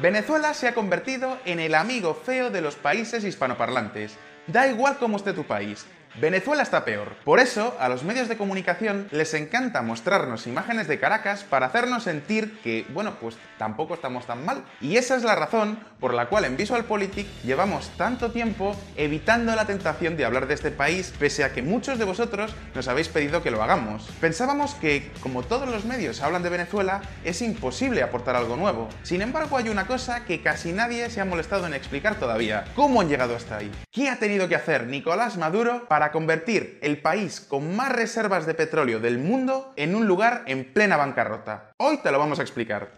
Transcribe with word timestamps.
Venezuela 0.00 0.54
se 0.54 0.66
ha 0.66 0.74
convertido 0.74 1.38
en 1.44 1.60
el 1.60 1.74
amigo 1.74 2.14
feo 2.14 2.48
de 2.48 2.62
los 2.62 2.74
países 2.74 3.22
hispanoparlantes. 3.22 4.12
Da 4.46 4.66
igual 4.66 4.96
cómo 4.98 5.18
esté 5.18 5.34
tu 5.34 5.44
país, 5.44 5.84
Venezuela 6.16 6.62
está 6.62 6.84
peor. 6.84 7.14
Por 7.24 7.38
eso, 7.38 7.76
a 7.78 7.88
los 7.88 8.02
medios 8.02 8.28
de 8.28 8.36
comunicación 8.36 9.06
les 9.12 9.32
encanta 9.34 9.82
mostrarnos 9.82 10.46
imágenes 10.46 10.88
de 10.88 10.98
Caracas 10.98 11.44
para 11.44 11.66
hacernos 11.66 12.02
sentir 12.02 12.58
que, 12.62 12.84
bueno, 12.92 13.14
pues 13.20 13.36
tampoco 13.58 13.94
estamos 13.94 14.26
tan 14.26 14.44
mal. 14.44 14.64
Y 14.80 14.96
esa 14.96 15.16
es 15.16 15.22
la 15.22 15.36
razón 15.36 15.78
por 16.00 16.14
la 16.14 16.26
cual 16.26 16.46
en 16.46 16.56
VisualPolitik 16.56 17.28
llevamos 17.42 17.90
tanto 17.96 18.32
tiempo 18.32 18.74
evitando 18.96 19.54
la 19.54 19.66
tentación 19.66 20.16
de 20.16 20.24
hablar 20.24 20.48
de 20.48 20.54
este 20.54 20.70
país, 20.70 21.12
pese 21.18 21.44
a 21.44 21.52
que 21.52 21.62
muchos 21.62 21.98
de 21.98 22.04
vosotros 22.04 22.54
nos 22.74 22.88
habéis 22.88 23.08
pedido 23.08 23.42
que 23.42 23.50
lo 23.50 23.62
hagamos. 23.62 24.08
Pensábamos 24.20 24.74
que, 24.74 25.12
como 25.20 25.42
todos 25.42 25.68
los 25.68 25.84
medios 25.84 26.22
hablan 26.22 26.42
de 26.42 26.48
Venezuela, 26.48 27.02
es 27.24 27.40
imposible 27.40 28.02
aportar 28.02 28.34
algo 28.34 28.56
nuevo. 28.56 28.88
Sin 29.02 29.22
embargo, 29.22 29.56
hay 29.56 29.68
una 29.68 29.86
cosa 29.86 30.24
que 30.24 30.42
casi 30.42 30.72
nadie 30.72 31.08
se 31.10 31.20
ha 31.20 31.24
molestado 31.24 31.66
en 31.66 31.74
explicar 31.74 32.16
todavía. 32.16 32.64
¿Cómo 32.74 33.00
han 33.00 33.08
llegado 33.08 33.36
hasta 33.36 33.58
ahí? 33.58 33.70
¿Qué 33.92 34.08
ha 34.08 34.18
tenido 34.18 34.48
que 34.48 34.56
hacer 34.56 34.86
Nicolás 34.86 35.36
Maduro 35.36 35.86
para 35.88 35.99
para 36.00 36.12
convertir 36.12 36.78
el 36.80 36.96
país 37.02 37.42
con 37.42 37.76
más 37.76 37.92
reservas 37.92 38.46
de 38.46 38.54
petróleo 38.54 39.00
del 39.00 39.18
mundo 39.18 39.74
en 39.76 39.94
un 39.94 40.06
lugar 40.06 40.44
en 40.46 40.72
plena 40.72 40.96
bancarrota. 40.96 41.72
Hoy 41.76 41.98
te 41.98 42.10
lo 42.10 42.18
vamos 42.18 42.38
a 42.38 42.42
explicar. 42.42 42.88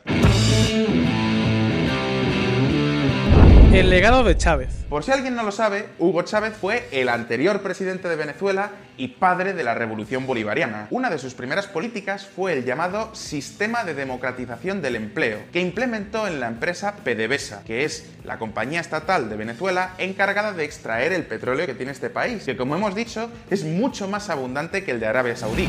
El 3.72 3.88
legado 3.88 4.22
de 4.22 4.36
Chávez. 4.36 4.84
Por 4.90 5.02
si 5.02 5.12
alguien 5.12 5.34
no 5.34 5.44
lo 5.44 5.50
sabe, 5.50 5.88
Hugo 5.98 6.20
Chávez 6.20 6.52
fue 6.52 6.86
el 6.92 7.08
anterior 7.08 7.62
presidente 7.62 8.06
de 8.06 8.16
Venezuela 8.16 8.72
y 8.98 9.08
padre 9.08 9.54
de 9.54 9.64
la 9.64 9.72
revolución 9.72 10.26
bolivariana. 10.26 10.88
Una 10.90 11.08
de 11.08 11.16
sus 11.16 11.32
primeras 11.32 11.68
políticas 11.68 12.26
fue 12.26 12.52
el 12.52 12.66
llamado 12.66 13.14
Sistema 13.14 13.82
de 13.84 13.94
Democratización 13.94 14.82
del 14.82 14.96
Empleo, 14.96 15.38
que 15.54 15.60
implementó 15.60 16.26
en 16.26 16.38
la 16.38 16.48
empresa 16.48 16.96
PDVSA, 17.02 17.64
que 17.64 17.84
es 17.84 18.10
la 18.24 18.38
compañía 18.38 18.80
estatal 18.80 19.30
de 19.30 19.36
Venezuela 19.36 19.94
encargada 19.96 20.52
de 20.52 20.64
extraer 20.64 21.14
el 21.14 21.24
petróleo 21.24 21.64
que 21.64 21.72
tiene 21.72 21.92
este 21.92 22.10
país, 22.10 22.44
que 22.44 22.58
como 22.58 22.76
hemos 22.76 22.94
dicho 22.94 23.30
es 23.48 23.64
mucho 23.64 24.06
más 24.06 24.28
abundante 24.28 24.84
que 24.84 24.90
el 24.90 25.00
de 25.00 25.06
Arabia 25.06 25.34
Saudí. 25.34 25.66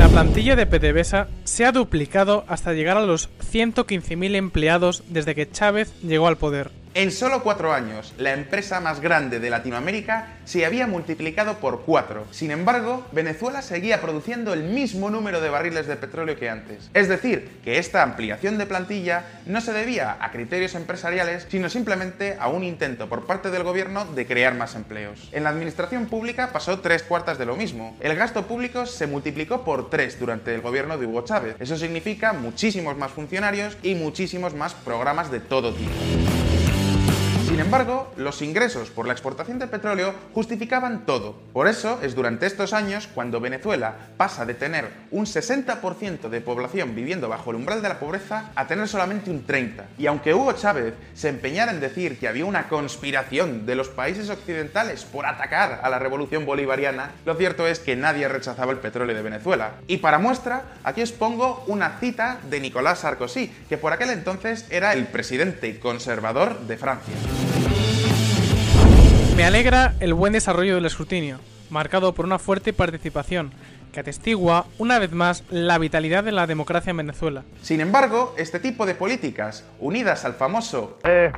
La 0.00 0.08
plantilla 0.08 0.56
de 0.56 0.64
PDVSA 0.64 1.28
se 1.44 1.66
ha 1.66 1.72
duplicado 1.72 2.46
hasta 2.48 2.72
llegar 2.72 2.96
a 2.96 3.04
los 3.04 3.28
115.000 3.52 4.34
empleados 4.34 5.04
desde 5.10 5.34
que 5.34 5.50
Chávez 5.50 5.92
llegó 6.00 6.26
al 6.26 6.38
poder. 6.38 6.70
En 6.92 7.12
solo 7.12 7.44
cuatro 7.44 7.72
años, 7.72 8.12
la 8.18 8.32
empresa 8.32 8.80
más 8.80 8.98
grande 8.98 9.38
de 9.38 9.48
Latinoamérica 9.48 10.26
se 10.44 10.66
había 10.66 10.88
multiplicado 10.88 11.58
por 11.58 11.82
cuatro. 11.82 12.26
Sin 12.32 12.50
embargo, 12.50 13.06
Venezuela 13.12 13.62
seguía 13.62 14.00
produciendo 14.00 14.52
el 14.52 14.64
mismo 14.64 15.08
número 15.08 15.40
de 15.40 15.50
barriles 15.50 15.86
de 15.86 15.94
petróleo 15.94 16.36
que 16.36 16.50
antes. 16.50 16.90
Es 16.92 17.08
decir, 17.08 17.60
que 17.62 17.78
esta 17.78 18.02
ampliación 18.02 18.58
de 18.58 18.66
plantilla 18.66 19.24
no 19.46 19.60
se 19.60 19.72
debía 19.72 20.16
a 20.20 20.32
criterios 20.32 20.74
empresariales, 20.74 21.46
sino 21.48 21.68
simplemente 21.68 22.36
a 22.40 22.48
un 22.48 22.64
intento 22.64 23.08
por 23.08 23.24
parte 23.24 23.52
del 23.52 23.62
gobierno 23.62 24.04
de 24.04 24.26
crear 24.26 24.56
más 24.56 24.74
empleos. 24.74 25.28
En 25.30 25.44
la 25.44 25.50
administración 25.50 26.06
pública 26.06 26.50
pasó 26.52 26.80
tres 26.80 27.04
cuartas 27.04 27.38
de 27.38 27.46
lo 27.46 27.54
mismo. 27.54 27.96
El 28.00 28.16
gasto 28.16 28.48
público 28.48 28.84
se 28.84 29.06
multiplicó 29.06 29.62
por 29.64 29.90
tres 29.90 30.18
durante 30.18 30.52
el 30.52 30.60
gobierno 30.60 30.98
de 30.98 31.06
Hugo 31.06 31.22
Chávez. 31.22 31.54
Eso 31.60 31.76
significa 31.76 32.32
muchísimos 32.32 32.96
más 32.96 33.12
funcionarios 33.12 33.78
y 33.84 33.94
muchísimos 33.94 34.54
más 34.54 34.74
programas 34.74 35.30
de 35.30 35.38
todo 35.38 35.72
tipo. 35.72 35.92
Sin 37.60 37.66
embargo, 37.66 38.10
los 38.16 38.40
ingresos 38.40 38.88
por 38.88 39.06
la 39.06 39.12
exportación 39.12 39.58
de 39.58 39.66
petróleo 39.66 40.14
justificaban 40.32 41.04
todo. 41.04 41.36
Por 41.52 41.68
eso 41.68 42.00
es 42.02 42.14
durante 42.14 42.46
estos 42.46 42.72
años 42.72 43.06
cuando 43.14 43.38
Venezuela 43.38 43.96
pasa 44.16 44.46
de 44.46 44.54
tener 44.54 44.88
un 45.10 45.26
60% 45.26 46.30
de 46.30 46.40
población 46.40 46.94
viviendo 46.94 47.28
bajo 47.28 47.50
el 47.50 47.56
umbral 47.56 47.82
de 47.82 47.90
la 47.90 48.00
pobreza 48.00 48.50
a 48.54 48.66
tener 48.66 48.88
solamente 48.88 49.30
un 49.30 49.46
30%. 49.46 49.82
Y 49.98 50.06
aunque 50.06 50.32
Hugo 50.32 50.54
Chávez 50.54 50.94
se 51.12 51.28
empeñara 51.28 51.70
en 51.70 51.80
decir 51.80 52.18
que 52.18 52.28
había 52.28 52.46
una 52.46 52.66
conspiración 52.66 53.66
de 53.66 53.74
los 53.74 53.90
países 53.90 54.30
occidentales 54.30 55.04
por 55.04 55.26
atacar 55.26 55.80
a 55.82 55.90
la 55.90 55.98
revolución 55.98 56.46
bolivariana, 56.46 57.10
lo 57.26 57.34
cierto 57.34 57.66
es 57.66 57.78
que 57.78 57.94
nadie 57.94 58.26
rechazaba 58.26 58.72
el 58.72 58.78
petróleo 58.78 59.14
de 59.14 59.20
Venezuela. 59.20 59.72
Y 59.86 59.98
para 59.98 60.18
muestra, 60.18 60.62
aquí 60.82 61.02
os 61.02 61.12
pongo 61.12 61.62
una 61.66 61.98
cita 62.00 62.38
de 62.48 62.58
Nicolás 62.58 63.00
Sarkozy, 63.00 63.48
que 63.68 63.76
por 63.76 63.92
aquel 63.92 64.08
entonces 64.08 64.64
era 64.70 64.94
el 64.94 65.04
presidente 65.08 65.78
conservador 65.78 66.60
de 66.60 66.78
Francia. 66.78 67.49
Me 69.40 69.46
alegra 69.46 69.94
el 70.00 70.12
buen 70.12 70.34
desarrollo 70.34 70.74
del 70.74 70.84
escrutinio, 70.84 71.40
marcado 71.70 72.12
por 72.12 72.26
una 72.26 72.38
fuerte 72.38 72.74
participación, 72.74 73.52
que 73.90 74.00
atestigua 74.00 74.66
una 74.76 74.98
vez 74.98 75.12
más 75.12 75.44
la 75.48 75.78
vitalidad 75.78 76.22
de 76.22 76.30
la 76.30 76.46
democracia 76.46 76.90
en 76.90 76.98
Venezuela. 76.98 77.44
Sin 77.62 77.80
embargo, 77.80 78.34
este 78.36 78.60
tipo 78.60 78.84
de 78.84 78.94
políticas, 78.94 79.64
unidas 79.78 80.26
al 80.26 80.34
famoso 80.34 80.98
eh, 81.04 81.32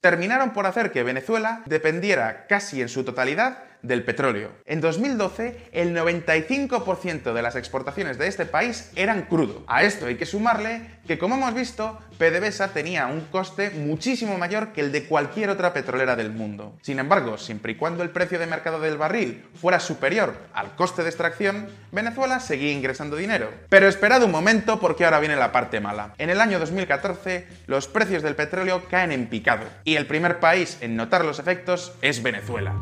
terminaron 0.00 0.52
por 0.52 0.66
hacer 0.66 0.92
que 0.92 1.02
Venezuela 1.02 1.62
dependiera 1.66 2.46
casi 2.46 2.80
en 2.80 2.88
su 2.88 3.02
totalidad 3.02 3.58
del 3.82 4.04
petróleo. 4.04 4.50
En 4.64 4.80
2012, 4.80 5.68
el 5.72 5.94
95% 5.94 7.32
de 7.32 7.42
las 7.42 7.56
exportaciones 7.56 8.18
de 8.18 8.26
este 8.26 8.46
país 8.46 8.90
eran 8.96 9.22
crudo. 9.22 9.64
A 9.66 9.82
esto 9.82 10.06
hay 10.06 10.16
que 10.16 10.26
sumarle 10.26 10.82
que, 11.06 11.18
como 11.18 11.36
hemos 11.36 11.54
visto, 11.54 11.98
PDVSA 12.18 12.68
tenía 12.68 13.06
un 13.06 13.22
coste 13.26 13.70
muchísimo 13.70 14.38
mayor 14.38 14.72
que 14.72 14.80
el 14.80 14.92
de 14.92 15.04
cualquier 15.04 15.50
otra 15.50 15.72
petrolera 15.72 16.16
del 16.16 16.32
mundo. 16.32 16.76
Sin 16.82 16.98
embargo, 16.98 17.38
siempre 17.38 17.72
y 17.72 17.74
cuando 17.76 18.02
el 18.02 18.10
precio 18.10 18.38
de 18.38 18.46
mercado 18.46 18.80
del 18.80 18.96
barril 18.96 19.44
fuera 19.60 19.80
superior 19.80 20.34
al 20.54 20.74
coste 20.74 21.02
de 21.02 21.08
extracción, 21.08 21.68
Venezuela 21.92 22.40
seguía 22.40 22.72
ingresando 22.72 23.16
dinero. 23.16 23.50
Pero 23.68 23.88
esperad 23.88 24.22
un 24.22 24.30
momento 24.30 24.80
porque 24.80 25.04
ahora 25.04 25.20
viene 25.20 25.36
la 25.36 25.52
parte 25.52 25.80
mala. 25.80 26.14
En 26.18 26.30
el 26.30 26.40
año 26.40 26.58
2014, 26.58 27.46
los 27.66 27.88
precios 27.88 28.22
del 28.22 28.34
petróleo 28.36 28.84
caen 28.88 29.12
en 29.12 29.28
picado. 29.28 29.66
Y 29.84 29.96
el 29.96 30.06
primer 30.06 30.40
país 30.40 30.78
en 30.80 30.96
notar 30.96 31.24
los 31.24 31.38
efectos 31.38 31.92
es 32.02 32.22
Venezuela. 32.22 32.74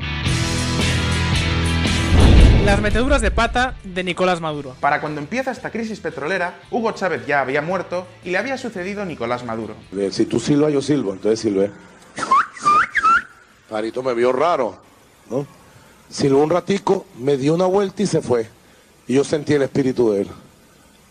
Las 2.65 2.81
meteduras 2.81 3.21
de 3.21 3.31
pata 3.31 3.77
de 3.85 4.03
Nicolás 4.03 4.41
Maduro. 4.41 4.75
Para 4.81 4.99
cuando 5.03 5.21
empieza 5.21 5.51
esta 5.51 5.71
crisis 5.71 6.01
petrolera, 6.01 6.61
Hugo 6.71 6.93
Chávez 6.93 7.27
ya 7.27 7.43
había 7.43 7.61
muerto 7.61 8.07
y 8.25 8.31
le 8.31 8.39
había 8.39 8.57
sucedido 8.57 9.05
Nicolás 9.05 9.45
Maduro. 9.45 9.75
Si 10.11 10.25
tú 10.25 10.41
silbas, 10.41 10.73
yo 10.73 10.81
silbo, 10.81 11.13
entonces 11.13 11.41
silbé. 11.41 11.71
Parito 13.69 14.03
me 14.03 14.15
vio 14.15 14.33
raro, 14.33 14.79
¿no? 15.29 15.47
Silbó 16.09 16.43
un 16.43 16.49
ratico, 16.49 17.05
me 17.19 17.37
dio 17.37 17.53
una 17.55 17.67
vuelta 17.67 18.03
y 18.03 18.07
se 18.07 18.23
fue. 18.23 18.49
Y 19.07 19.15
yo 19.15 19.25
sentí 19.25 19.53
el 19.53 19.63
espíritu 19.63 20.13
de 20.13 20.23
él. 20.23 20.29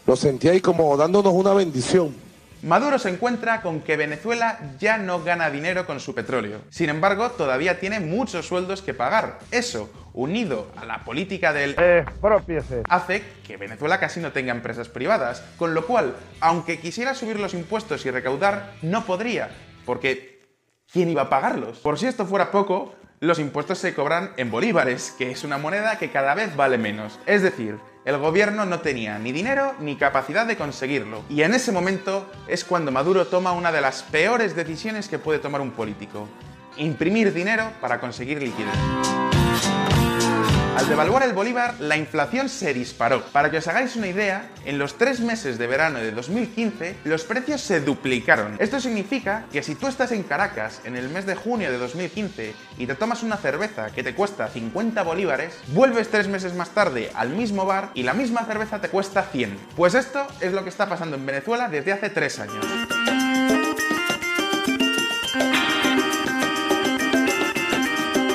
Lo 0.08 0.16
sentí 0.16 0.50
ahí 0.50 0.60
como 0.60 0.98
dándonos 0.98 1.34
una 1.34 1.54
bendición. 1.54 2.16
Maduro 2.64 2.98
se 2.98 3.10
encuentra 3.10 3.62
con 3.62 3.82
que 3.82 3.98
Venezuela 3.98 4.58
ya 4.80 4.98
no 4.98 5.22
gana 5.22 5.50
dinero 5.50 5.86
con 5.86 6.00
su 6.00 6.16
petróleo. 6.16 6.62
Sin 6.70 6.88
embargo, 6.88 7.32
todavía 7.32 7.82
tiene 7.82 8.00
muchos 8.00 8.48
sueldos 8.48 8.82
que 8.82 8.94
pagar. 8.94 9.40
Eso, 9.52 9.92
unido 10.14 10.72
a 10.78 10.86
la 10.86 11.04
política 11.04 11.52
del 11.52 11.76
eh, 11.78 12.06
hace 12.88 13.22
que 13.46 13.58
Venezuela 13.58 14.00
casi 14.00 14.22
no 14.22 14.32
tenga 14.32 14.54
empresas 14.54 14.88
privadas, 14.88 15.44
con 15.58 15.74
lo 15.74 15.86
cual, 15.86 16.16
aunque 16.40 16.80
quisiera 16.80 17.16
subir 17.16 17.38
los 17.38 17.54
impuestos 17.54 18.06
y 18.06 18.12
recaudar, 18.12 18.72
no 18.82 19.06
podría, 19.06 19.50
porque 19.86 20.48
¿quién 20.90 21.10
iba 21.10 21.24
a 21.24 21.30
pagarlos? 21.30 21.80
Por 21.80 22.00
si 22.00 22.06
esto 22.06 22.26
fuera 22.26 22.50
poco, 22.50 22.96
los 23.20 23.40
impuestos 23.40 23.78
se 23.80 23.94
cobran 23.94 24.32
en 24.38 24.52
bolívares, 24.52 25.14
que 25.18 25.32
es 25.32 25.44
una 25.44 25.58
moneda 25.58 25.98
que 25.98 26.12
cada 26.12 26.34
vez 26.34 26.56
vale 26.56 26.78
menos. 26.78 27.20
Es 27.26 27.42
decir, 27.42 27.78
el 28.06 28.18
gobierno 28.18 28.66
no 28.66 28.80
tenía 28.80 29.18
ni 29.18 29.32
dinero 29.32 29.74
ni 29.80 29.96
capacidad 29.96 30.46
de 30.46 30.58
conseguirlo. 30.58 31.24
Y 31.30 31.42
en 31.44 31.54
ese 31.54 31.72
momento 31.72 32.30
es 32.48 32.66
cuando 32.66 32.92
Maduro 32.92 33.28
toma 33.28 33.54
una 33.54 33.72
de 33.72 33.82
las 33.82 34.04
peores 34.04 34.56
decisiones 34.56 35.08
que 35.08 35.20
puede 35.20 35.40
tomar 35.40 35.62
un 35.62 35.72
político. 35.72 36.28
Imprimir 36.78 37.34
dinero 37.34 37.72
para 37.80 38.00
conseguir 38.00 38.42
liquidez. 38.42 39.13
Al 40.76 40.90
devaluar 40.90 41.22
el 41.22 41.34
bolívar, 41.34 41.76
la 41.80 41.98
inflación 41.98 42.50
se 42.50 42.74
disparó. 42.74 43.24
Para 43.26 43.52
que 43.52 43.58
os 43.58 43.68
hagáis 43.68 43.96
una 43.96 44.08
idea, 44.08 44.50
en 44.66 44.80
los 44.80 44.98
tres 44.98 45.20
meses 45.20 45.60
de 45.60 45.68
verano 45.68 46.00
de 46.00 46.12
2015, 46.12 46.96
los 47.04 47.24
precios 47.24 47.62
se 47.62 47.80
duplicaron. 47.80 48.58
Esto 48.60 48.80
significa 48.80 49.46
que 49.52 49.62
si 49.62 49.76
tú 49.76 49.88
estás 49.88 50.12
en 50.12 50.24
Caracas 50.24 50.82
en 50.84 50.96
el 50.96 51.10
mes 51.10 51.28
de 51.28 51.36
junio 51.36 51.72
de 51.72 51.78
2015 51.78 52.56
y 52.80 52.88
te 52.88 52.96
tomas 52.96 53.22
una 53.22 53.38
cerveza 53.38 53.92
que 53.92 54.04
te 54.04 54.16
cuesta 54.16 54.48
50 54.48 55.04
bolívares, 55.04 55.54
vuelves 55.68 56.10
tres 56.10 56.28
meses 56.28 56.56
más 56.56 56.70
tarde 56.72 57.12
al 57.14 57.30
mismo 57.30 57.66
bar 57.66 57.92
y 57.94 58.02
la 58.02 58.14
misma 58.14 58.44
cerveza 58.46 58.82
te 58.82 58.90
cuesta 58.90 59.22
100. 59.22 59.56
Pues 59.76 59.94
esto 59.94 60.26
es 60.42 60.54
lo 60.54 60.64
que 60.64 60.70
está 60.70 60.90
pasando 60.90 61.18
en 61.18 61.26
Venezuela 61.26 61.70
desde 61.70 61.94
hace 61.94 62.10
tres 62.10 62.40
años. 62.40 62.66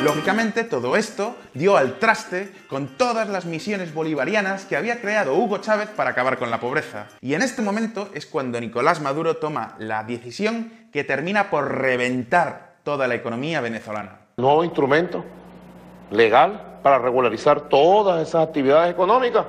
Lógicamente, 0.03 0.63
todo 0.63 0.95
esto 0.95 1.35
dio 1.55 1.77
al 1.77 1.99
traste 1.99 2.53
con 2.69 2.87
todas 2.97 3.29
las 3.29 3.47
misiones 3.47 3.93
bolivarianas 3.93 4.65
que 4.65 4.77
había 4.77 5.01
creado 5.01 5.35
Hugo 5.35 5.59
Chávez 5.59 5.89
para 5.89 6.11
acabar 6.11 6.39
con 6.39 6.51
la 6.51 6.61
pobreza. 6.61 7.09
Y 7.21 7.35
en 7.35 7.43
este 7.43 7.63
momento 7.63 8.09
es 8.15 8.25
cuando 8.25 8.61
Nicolás 8.61 9.01
Maduro 9.01 9.39
toma 9.39 9.75
la 9.79 10.05
decisión 10.05 10.73
que 10.93 11.03
termina 11.03 11.51
por 11.51 11.79
reventar 11.79 12.75
toda 12.85 13.09
la 13.09 13.17
economía 13.17 13.61
venezolana. 13.61 14.21
Nuevo 14.37 14.63
instrumento 14.63 15.25
legal 16.13 16.79
para 16.83 16.99
regularizar 16.99 17.63
todas 17.63 18.27
esas 18.27 18.47
actividades 18.47 18.93
económicas. 18.93 19.47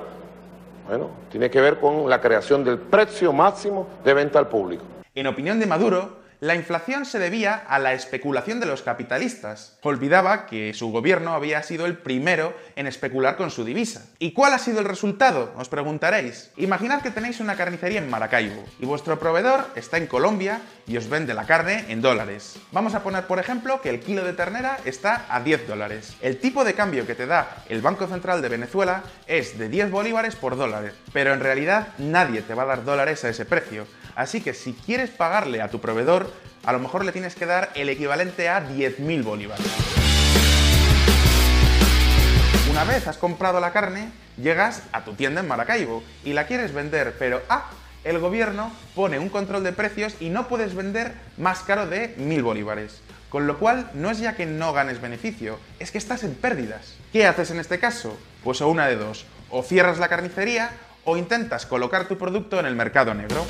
Bueno, 0.88 1.10
tiene 1.30 1.48
que 1.48 1.60
ver 1.60 1.78
con 1.78 2.10
la 2.10 2.20
creación 2.20 2.64
del 2.64 2.78
precio 2.78 3.32
máximo 3.32 3.86
de 4.04 4.14
venta 4.14 4.40
al 4.40 4.48
público. 4.48 4.82
En 5.14 5.28
opinión 5.28 5.60
de 5.60 5.66
Maduro, 5.66 6.18
la 6.40 6.54
inflación 6.54 7.04
se 7.04 7.18
debía 7.18 7.54
a 7.54 7.78
la 7.78 7.92
especulación 7.92 8.60
de 8.60 8.66
los 8.66 8.80
capitalistas. 8.80 9.76
Olvidaba 9.82 10.46
que 10.46 10.72
su 10.72 10.90
gobierno 10.90 11.34
había 11.34 11.62
sido 11.62 11.84
el 11.84 11.98
primero 11.98 12.56
en 12.76 12.86
especular 12.86 13.36
con 13.36 13.50
su 13.50 13.62
divisa. 13.62 14.06
¿Y 14.18 14.32
cuál 14.32 14.54
ha 14.54 14.58
sido 14.58 14.80
el 14.80 14.86
resultado? 14.86 15.52
Os 15.58 15.68
preguntaréis. 15.68 16.50
Imaginad 16.56 17.02
que 17.02 17.10
tenéis 17.10 17.40
una 17.40 17.56
carnicería 17.56 17.98
en 17.98 18.08
Maracaibo 18.08 18.64
y 18.78 18.86
vuestro 18.86 19.18
proveedor 19.18 19.66
está 19.74 19.98
en 19.98 20.06
Colombia 20.06 20.62
y 20.86 20.96
os 20.96 21.10
vende 21.10 21.34
la 21.34 21.44
carne 21.44 21.84
en 21.88 22.00
dólares. 22.00 22.58
Vamos 22.72 22.94
a 22.94 23.02
poner, 23.02 23.26
por 23.26 23.38
ejemplo, 23.38 23.82
que 23.82 23.90
el 23.90 24.00
kilo 24.00 24.24
de 24.24 24.32
ternera 24.32 24.78
está 24.86 25.26
a 25.28 25.40
10 25.40 25.68
dólares. 25.68 26.16
El 26.22 26.38
tipo 26.38 26.64
de 26.64 26.72
cambio 26.72 27.06
que 27.06 27.14
te 27.14 27.26
da 27.26 27.64
el 27.68 27.82
Banco 27.82 28.06
Central 28.06 28.40
de 28.40 28.48
Venezuela 28.48 29.02
es 29.26 29.58
de 29.58 29.68
10 29.68 29.90
bolívares 29.90 30.36
por 30.36 30.56
dólar, 30.56 30.92
pero 31.12 31.34
en 31.34 31.40
realidad 31.40 31.88
nadie 31.98 32.40
te 32.40 32.54
va 32.54 32.62
a 32.62 32.66
dar 32.66 32.84
dólares 32.84 33.24
a 33.24 33.28
ese 33.28 33.44
precio. 33.44 33.86
Así 34.16 34.40
que 34.40 34.54
si 34.54 34.72
quieres 34.72 35.10
pagarle 35.10 35.62
a 35.62 35.68
tu 35.68 35.80
proveedor, 35.80 36.32
a 36.64 36.72
lo 36.72 36.78
mejor 36.78 37.04
le 37.04 37.12
tienes 37.12 37.34
que 37.34 37.46
dar 37.46 37.70
el 37.74 37.88
equivalente 37.88 38.48
a 38.48 38.68
10.000 38.68 39.22
bolívares. 39.22 39.66
Una 42.70 42.84
vez 42.84 43.06
has 43.06 43.18
comprado 43.18 43.60
la 43.60 43.72
carne, 43.72 44.10
llegas 44.36 44.82
a 44.92 45.04
tu 45.04 45.14
tienda 45.14 45.40
en 45.40 45.48
Maracaibo 45.48 46.02
y 46.24 46.32
la 46.32 46.46
quieres 46.46 46.72
vender, 46.72 47.16
pero 47.18 47.42
ah, 47.48 47.70
el 48.04 48.18
gobierno 48.18 48.70
pone 48.94 49.18
un 49.18 49.28
control 49.28 49.64
de 49.64 49.72
precios 49.72 50.14
y 50.20 50.30
no 50.30 50.48
puedes 50.48 50.74
vender 50.74 51.14
más 51.36 51.60
caro 51.60 51.86
de 51.86 52.16
1.000 52.16 52.42
bolívares. 52.42 53.02
Con 53.28 53.46
lo 53.46 53.58
cual, 53.58 53.90
no 53.94 54.10
es 54.10 54.18
ya 54.18 54.34
que 54.34 54.46
no 54.46 54.72
ganes 54.72 55.00
beneficio, 55.00 55.58
es 55.78 55.90
que 55.90 55.98
estás 55.98 56.24
en 56.24 56.34
pérdidas. 56.34 56.96
¿Qué 57.12 57.26
haces 57.26 57.50
en 57.50 57.60
este 57.60 57.78
caso? 57.78 58.18
Pues 58.42 58.60
o 58.60 58.68
una 58.68 58.86
de 58.86 58.96
dos, 58.96 59.24
o 59.50 59.62
cierras 59.62 59.98
la 59.98 60.08
carnicería 60.08 60.70
o 61.04 61.16
intentas 61.16 61.66
colocar 61.66 62.08
tu 62.08 62.18
producto 62.18 62.58
en 62.58 62.66
el 62.66 62.76
mercado 62.76 63.14
negro. 63.14 63.44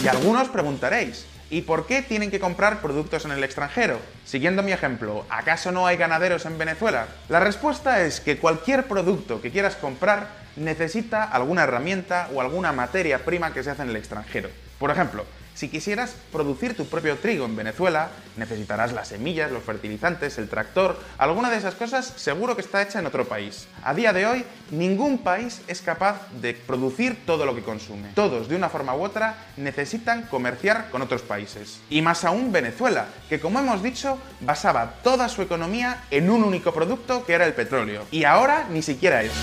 Y 0.00 0.06
algunos 0.06 0.48
preguntaréis, 0.48 1.26
¿y 1.50 1.62
por 1.62 1.86
qué 1.86 2.02
tienen 2.02 2.30
que 2.30 2.38
comprar 2.38 2.80
productos 2.80 3.24
en 3.24 3.32
el 3.32 3.42
extranjero? 3.42 3.98
Siguiendo 4.24 4.62
mi 4.62 4.70
ejemplo, 4.70 5.26
¿acaso 5.28 5.72
no 5.72 5.88
hay 5.88 5.96
ganaderos 5.96 6.46
en 6.46 6.56
Venezuela? 6.56 7.08
La 7.28 7.40
respuesta 7.40 8.02
es 8.02 8.20
que 8.20 8.38
cualquier 8.38 8.86
producto 8.86 9.42
que 9.42 9.50
quieras 9.50 9.74
comprar 9.74 10.28
necesita 10.54 11.24
alguna 11.24 11.64
herramienta 11.64 12.28
o 12.32 12.40
alguna 12.40 12.72
materia 12.72 13.24
prima 13.24 13.52
que 13.52 13.64
se 13.64 13.70
hace 13.70 13.82
en 13.82 13.90
el 13.90 13.96
extranjero. 13.96 14.50
Por 14.78 14.92
ejemplo, 14.92 15.24
si 15.58 15.68
quisieras 15.68 16.14
producir 16.30 16.76
tu 16.76 16.86
propio 16.86 17.16
trigo 17.16 17.44
en 17.44 17.56
Venezuela, 17.56 18.10
necesitarás 18.36 18.92
las 18.92 19.08
semillas, 19.08 19.50
los 19.50 19.64
fertilizantes, 19.64 20.38
el 20.38 20.48
tractor, 20.48 20.96
alguna 21.18 21.50
de 21.50 21.56
esas 21.56 21.74
cosas 21.74 22.12
seguro 22.14 22.54
que 22.54 22.62
está 22.62 22.80
hecha 22.80 23.00
en 23.00 23.06
otro 23.06 23.26
país. 23.26 23.66
A 23.82 23.92
día 23.92 24.12
de 24.12 24.24
hoy, 24.24 24.44
ningún 24.70 25.18
país 25.18 25.60
es 25.66 25.82
capaz 25.82 26.30
de 26.40 26.54
producir 26.54 27.26
todo 27.26 27.44
lo 27.44 27.56
que 27.56 27.64
consume. 27.64 28.10
Todos, 28.14 28.48
de 28.48 28.54
una 28.54 28.68
forma 28.68 28.94
u 28.94 29.02
otra, 29.02 29.34
necesitan 29.56 30.28
comerciar 30.30 30.90
con 30.90 31.02
otros 31.02 31.22
países. 31.22 31.80
Y 31.90 32.02
más 32.02 32.24
aún 32.24 32.52
Venezuela, 32.52 33.06
que 33.28 33.40
como 33.40 33.58
hemos 33.58 33.82
dicho, 33.82 34.16
basaba 34.38 34.94
toda 35.02 35.28
su 35.28 35.42
economía 35.42 36.04
en 36.12 36.30
un 36.30 36.44
único 36.44 36.72
producto 36.72 37.26
que 37.26 37.32
era 37.32 37.46
el 37.46 37.54
petróleo. 37.54 38.06
Y 38.12 38.22
ahora 38.22 38.68
ni 38.70 38.82
siquiera 38.82 39.22
eso. 39.22 39.34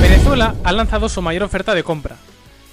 Venezuela 0.00 0.56
ha 0.64 0.72
lanzado 0.72 1.08
su 1.08 1.22
mayor 1.22 1.44
oferta 1.44 1.72
de 1.72 1.84
compra, 1.84 2.16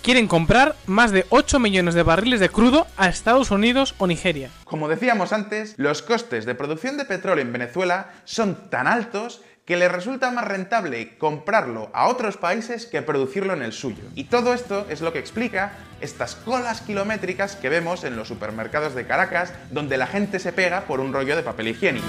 quieren 0.04 0.28
comprar 0.28 0.76
más 0.86 1.12
de 1.12 1.26
8 1.30 1.60
millones 1.60 1.96
de 1.96 2.04
barriles 2.04 2.42
de 2.42 2.50
crudo 2.50 2.86
a 2.98 3.08
Estados 3.08 3.50
Unidos 3.50 3.96
o 3.98 4.06
Nigeria. 4.06 4.50
Como 4.66 4.90
decíamos 4.90 5.32
antes, 5.32 5.74
los 5.78 6.02
costes 6.02 6.46
de 6.46 6.54
producción 6.54 6.98
de 6.98 7.06
petróleo 7.06 7.42
en 7.42 7.54
Venezuela 7.54 8.12
son 8.26 8.70
tan 8.70 8.86
altos 8.86 9.42
que 9.66 9.78
les 9.78 9.90
resulta 9.90 10.30
más 10.30 10.46
rentable 10.46 11.18
comprarlo 11.18 11.90
a 11.94 12.10
otros 12.10 12.36
países 12.36 12.86
que 12.86 13.02
producirlo 13.02 13.54
en 13.54 13.62
el 13.62 13.72
suyo. 13.72 14.04
Y 14.14 14.26
todo 14.26 14.54
esto 14.54 14.86
es 14.90 15.00
lo 15.00 15.14
que 15.14 15.20
explica 15.20 15.72
estas 16.02 16.36
colas 16.36 16.82
kilométricas 16.82 17.56
que 17.56 17.70
vemos 17.70 18.04
en 18.04 18.18
los 18.18 18.28
supermercados 18.28 18.94
de 18.94 19.08
Caracas, 19.08 19.54
donde 19.72 19.98
la 19.98 20.08
gente 20.08 20.40
se 20.40 20.52
pega 20.52 20.82
por 20.82 21.00
un 21.00 21.14
rollo 21.14 21.38
de 21.38 21.44
papel 21.44 21.70
higiénico. 21.70 22.06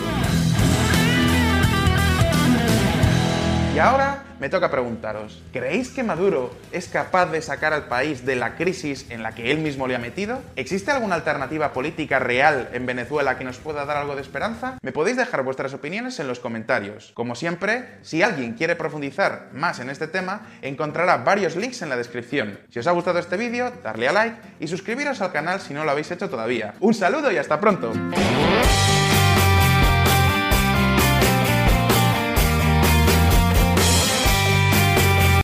Y 3.75 3.81
ahora 3.81 4.23
me 4.39 4.49
toca 4.49 4.71
preguntaros, 4.71 5.43
¿creéis 5.53 5.91
que 5.91 6.05
Maduro 6.05 6.55
es 6.71 6.87
capaz 6.87 7.27
de 7.27 7.43
sacar 7.43 7.73
al 7.73 7.89
país 7.89 8.25
de 8.25 8.37
la 8.37 8.55
crisis 8.55 9.11
en 9.11 9.25
la 9.25 9.35
que 9.35 9.51
él 9.51 9.59
mismo 9.59 9.89
le 9.89 9.97
ha 9.97 9.99
metido? 9.99 10.41
¿Existe 10.55 10.93
alguna 10.93 11.17
alternativa 11.17 11.73
política 11.73 12.21
real 12.21 12.69
en 12.73 12.87
Venezuela 12.87 13.37
que 13.37 13.43
nos 13.43 13.59
pueda 13.59 13.85
dar 13.85 13.97
algo 13.97 14.15
de 14.15 14.23
esperanza? 14.23 14.79
Me 14.81 14.93
podéis 14.93 15.17
dejar 15.17 15.43
vuestras 15.43 15.75
opiniones 15.75 16.21
en 16.21 16.29
los 16.29 16.39
comentarios. 16.39 17.11
Como 17.15 17.35
siempre, 17.35 17.99
si 18.03 18.23
alguien 18.23 18.53
quiere 18.53 18.77
profundizar 18.77 19.49
más 19.53 19.81
en 19.81 19.91
este 19.91 20.07
tema, 20.07 20.43
encontrará 20.63 21.17
varios 21.17 21.57
links 21.57 21.83
en 21.83 21.89
la 21.89 21.97
descripción. 21.97 22.61
Si 22.71 22.79
os 22.79 22.87
ha 22.87 22.93
gustado 22.93 23.19
este 23.19 23.37
vídeo, 23.37 23.73
darle 23.83 24.07
a 24.07 24.13
like 24.13 24.37
y 24.61 24.69
suscribiros 24.69 25.21
al 25.21 25.33
canal 25.33 25.61
si 25.61 25.75
no 25.75 25.83
lo 25.83 25.91
habéis 25.91 26.13
hecho 26.13 26.31
todavía. 26.31 26.75
Un 26.79 26.95
saludo 26.95 27.33
y 27.33 27.39
hasta 27.39 27.59
pronto. 27.59 27.93